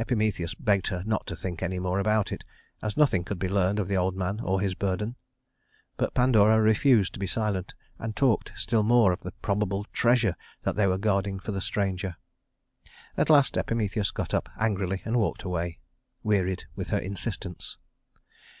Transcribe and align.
Epimetheus 0.00 0.52
begged 0.56 0.88
her 0.88 1.04
not 1.06 1.24
to 1.28 1.36
think 1.36 1.62
any 1.62 1.78
more 1.78 2.00
about 2.00 2.32
it, 2.32 2.42
as 2.82 2.96
nothing 2.96 3.22
could 3.22 3.38
be 3.38 3.48
learned 3.48 3.78
of 3.78 3.86
the 3.86 3.96
old 3.96 4.16
man 4.16 4.40
or 4.40 4.60
his 4.60 4.74
burden; 4.74 5.14
but 5.96 6.12
Pandora 6.12 6.60
refused 6.60 7.12
to 7.12 7.20
be 7.20 7.26
silent, 7.28 7.74
and 7.96 8.16
talked 8.16 8.52
still 8.56 8.82
more 8.82 9.12
of 9.12 9.20
the 9.20 9.30
probable 9.42 9.86
treasure 9.92 10.34
that 10.62 10.74
they 10.74 10.88
were 10.88 10.98
guarding 10.98 11.38
for 11.38 11.52
the 11.52 11.60
stranger. 11.60 12.16
At 13.16 13.30
last 13.30 13.56
Epimetheus 13.56 14.10
got 14.10 14.34
up 14.34 14.48
angrily 14.58 15.02
and 15.04 15.18
walked 15.20 15.44
away, 15.44 15.78
wearied 16.24 16.64
with 16.74 16.90
her 16.90 16.98
insistence. 16.98 17.78